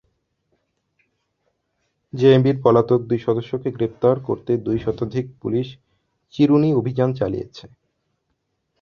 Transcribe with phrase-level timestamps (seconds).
[2.13, 5.67] জেএমবির পলাতক দুই সদস্যকে গ্রেপ্তার করতে দুই শতাধিক পুলিশ
[6.33, 7.65] চিরুনি অভিযান চালিয়েছে।